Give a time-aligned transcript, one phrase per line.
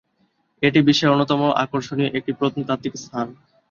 [0.61, 3.27] এটি বিশ্বের অন্যতম আকর্ষণীয় একটি প্রত্নতাত্ত্বিক স্থান।